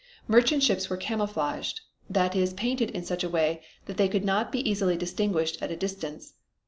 [0.27, 4.51] Merchant ships were camouflaged, that is painted in such a way that they could not
[4.51, 6.33] be easily distinguished at a distance.